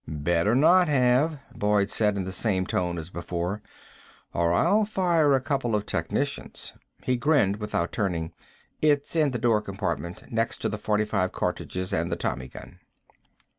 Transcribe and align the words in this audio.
"Better 0.07 0.55
not 0.55 0.87
have," 0.87 1.37
Boyd 1.55 1.91
said 1.91 2.17
in 2.17 2.23
the 2.23 2.31
same 2.31 2.65
tone 2.65 2.97
as 2.97 3.11
before, 3.11 3.61
"or 4.33 4.51
I'll 4.51 4.83
fire 4.83 5.35
a 5.35 5.39
couple 5.39 5.75
of 5.75 5.85
technicians." 5.85 6.73
He 7.03 7.15
grinned 7.17 7.57
without 7.57 7.91
turning. 7.91 8.31
"It's 8.81 9.15
in 9.15 9.29
the 9.29 9.37
door 9.37 9.61
compartment, 9.61 10.31
next 10.31 10.57
to 10.63 10.69
the 10.69 10.79
forty 10.79 11.05
five 11.05 11.33
cartridges 11.33 11.93
and 11.93 12.11
the 12.11 12.15
Tommy 12.15 12.47
gun." 12.47 12.79